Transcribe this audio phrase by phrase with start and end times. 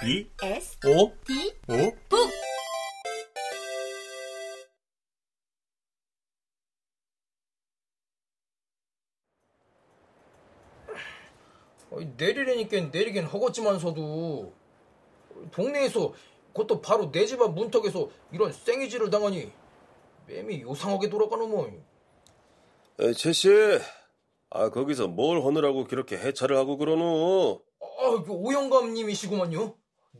[0.00, 2.30] B S O D O 북
[12.16, 14.52] 내리려니까 내리긴 하겠지만서도
[15.52, 16.12] 동네에서
[16.52, 19.52] 그것도 바로 내 집 앞 문턱에서 이런 생이질을 당하니
[20.26, 21.70] 맴이 요상하게 돌아가는 뭐.
[23.00, 23.48] 에, 최씨,
[24.50, 27.62] 아 거기서 뭘 하느라고 그렇게 해차를 하고 그러노?
[27.80, 29.74] 아, 그 오영감님이시구만요.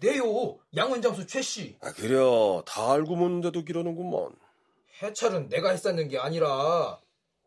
[0.00, 1.76] 네요, 양은장수 최씨.
[1.80, 4.34] 아 그려 다 알고 묻는데도 기러는구먼.
[5.02, 7.00] 해찰은 내가 했었는 게 아니라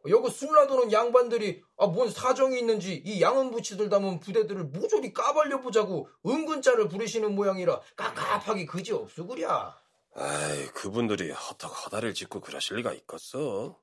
[0.09, 6.87] 여기 술라도는 양반들이 아, 뭔 사정이 있는지 이 양은부치들 담은 부대들을 모조리 까발려 보자고 은근자를
[6.87, 9.77] 부리시는 모양이라 깝깝하기 그지 없으구랴.
[10.15, 13.79] 아이 그분들이 허덕 허다를 짓고 그러실 리가 있겠어.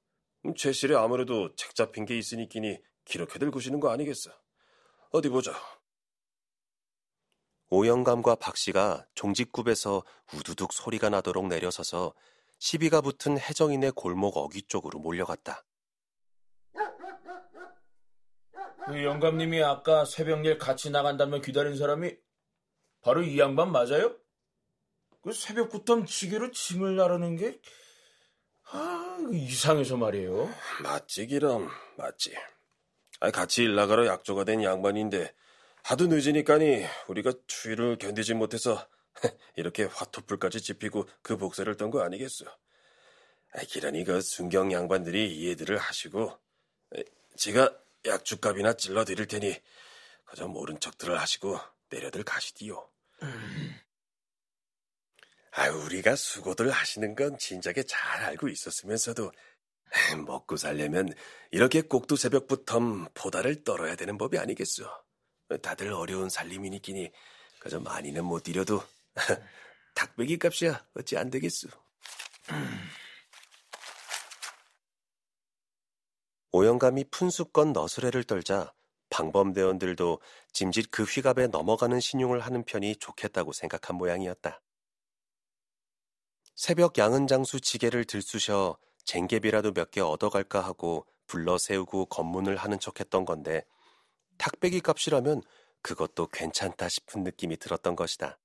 [0.46, 4.30] 음, 최씨를 아무래도 책 잡힌 게 있으니끼니 기렇게들 구시는 거 아니겠어.
[5.10, 5.52] 어디 보자.
[7.74, 12.14] 오영감과 박 씨가 종직굽에서 우두둑 소리가 나도록 내려서서
[12.60, 15.64] 시비가 붙은 해정인의 골목 어귀 쪽으로 몰려갔다.
[18.86, 22.14] 그 영감님이 아까 새벽일 같이 나간다면 기다린 사람이
[23.02, 24.14] 바로 이 양반 맞아요?
[25.22, 27.60] 그 새벽부터 지게로 짐을 나르는 게
[28.70, 30.48] 아, 이상해서 말이에요.
[30.84, 32.36] 맞지 기럼 맞지.
[33.18, 35.34] 아 같이 일 나가러 약조가 된 양반인데
[35.84, 38.88] 하도 늦으니까니 우리가 추위를 견디지 못해서
[39.56, 42.46] 이렇게 화토불까지 지피고 그 복사를 떤 거 아니겠어.
[43.52, 46.38] 아, 기란이 그 순경 양반들이 이해들을 하시고
[46.96, 47.04] 에,
[47.36, 49.60] 제가 약주값이나 찔러 드릴 테니
[50.24, 51.58] 그저 모른 척들을 하시고
[51.90, 52.88] 내려들 가시디요.
[55.52, 59.30] 아, 우리가 수고들 하시는 건 진작에 잘 알고 있었으면서도
[60.26, 61.10] 먹고 살려면
[61.50, 62.80] 이렇게 꼭두 새벽부터
[63.14, 64.84] 포다를 떨어야 되는 법이 아니겠소.
[65.62, 67.12] 다들 어려운 살림이니끼니
[67.58, 68.82] 그저 많이는 못 드려도
[69.94, 71.68] 닭배기 값이야 어찌 안 되겠소.
[76.52, 78.72] 오영감이 푼수건 너스레를 떨자
[79.10, 80.20] 방범대원들도
[80.52, 84.60] 짐짓 그 휘갑에 넘어가는 신용을 하는 편이 좋겠다고 생각한 모양이었다.
[86.54, 93.64] 새벽 양은장수 지게를 들쑤셔 쟁개비라도 몇 개 얻어갈까 하고 불러 세우고 검문을 하는 척했던 건데
[94.38, 95.42] 탁배기 값이라면
[95.82, 98.38] 그것도 괜찮다 싶은 느낌이 들었던 것이다.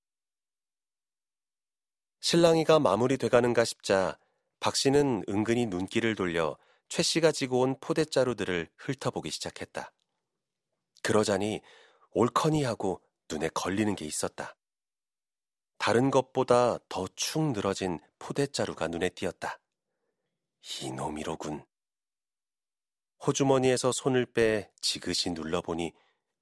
[2.21, 4.17] 신랑이가 마무리돼가는가 싶자
[4.59, 6.57] 박 씨는 은근히 눈길을 돌려
[6.89, 9.93] 최 씨가 지고 온 포대자루들을 훑어보기 시작했다.
[11.01, 11.61] 그러자니
[12.11, 13.01] 옳거니 하고
[13.31, 14.55] 눈에 걸리는 게 있었다.
[15.77, 19.59] 다른 것보다 더 축 늘어진 포대자루가 눈에 띄었다.
[20.81, 21.63] 이놈이로군.
[23.25, 25.93] 호주머니에서 손을 빼 지그시 눌러보니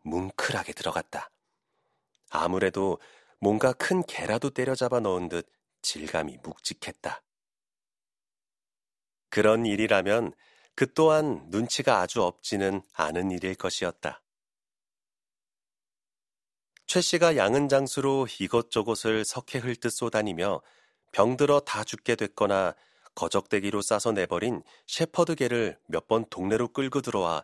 [0.03, 1.31] 뭉클하게 들어갔다.
[2.29, 2.99] 아무래도
[3.39, 5.49] 뭔가 큰 개라도 때려잡아 넣은 듯
[5.81, 7.21] 질감이 묵직했다.
[9.29, 10.33] 그런 일이라면
[10.75, 14.21] 그 또한 눈치가 아주 없지는 않은 일일 것이었다.
[16.85, 20.61] 최 씨가 양은 장수로 이것저것을 석회 흘듯 쏘다니며
[21.11, 22.75] 병들어 다 죽게 됐거나
[23.17, 27.43] 거적대기로 싸서 내버린 셰퍼드 개를 몇 번 동네로 끌고 들어와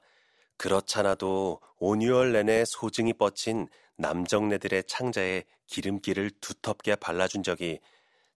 [0.58, 3.68] 그렇잖아도 온유월 내내 소증이 뻗친
[3.98, 7.80] 남정네들의 창자에 기름기를 두텁게 발라준 적이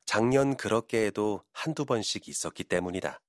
[0.06, 3.22] 작년 그렇게 해도 한두 번씩 있었기 때문이다.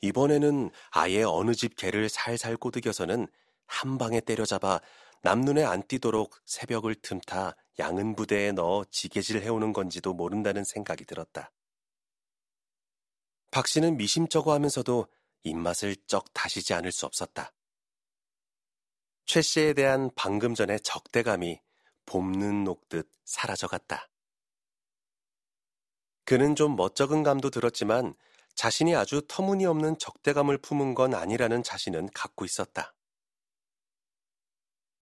[0.00, 3.28] 이번에는 아예 어느 집 개를 살살 꼬드겨서는
[3.66, 4.80] 한 방에 때려잡아
[5.20, 11.52] 남눈에 안 띄도록 새벽을 틈타 양은 부대에 넣어 지게질 해오는 건지도 모른다는 생각이 들었다.
[13.52, 15.06] 박 씨는 미심쩍어 하면서도
[15.44, 17.52] 입맛을 쩍 다시지 않을 수 없었다.
[19.26, 21.60] 최 씨에 대한 방금 전의 적대감이
[22.06, 24.08] 봄눈 녹듯 사라져갔다.
[26.24, 28.14] 그는 좀 멋쩍은 감도 들었지만
[28.54, 32.94] 자신이 아주 터무니없는 적대감을 품은 건 아니라는 자신은 갖고 있었다.